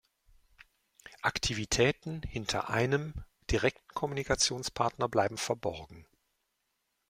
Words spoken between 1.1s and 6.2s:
Aktivitäten hinter einem direkten Kommunikationspartner bleiben verborgen.